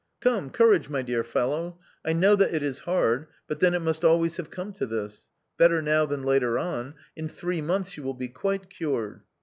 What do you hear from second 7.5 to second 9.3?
months you will be quite cured."